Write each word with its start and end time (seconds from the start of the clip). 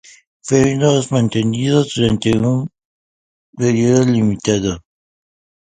Feudos 0.43 1.11
mantenidos 1.11 1.93
durante 1.95 2.35
un 2.35 2.67
período 3.55 4.03
limitado. 4.07 4.81